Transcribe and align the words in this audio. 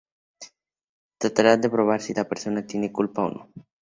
Tratarán 1.21 1.61
de 1.63 1.69
probar 1.75 2.01
si 2.01 2.11
la 2.15 2.27
persona 2.31 2.65
tiene 2.65 2.87
la 2.87 2.93
culpa 2.93 3.23
o 3.27 3.29
no. 3.29 3.49